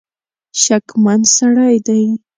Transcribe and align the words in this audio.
شکمن 0.63 1.19
سړی 1.35 1.75
دی. 1.87 2.03